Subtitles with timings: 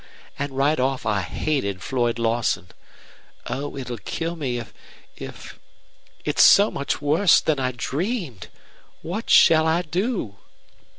[0.39, 2.69] And right off I hated Floyd Lawson.
[3.45, 4.73] Oh, it'll kill me if
[5.15, 5.59] if
[6.25, 8.47] It's so much worse than I dreamed.
[9.03, 10.37] What shall I do?"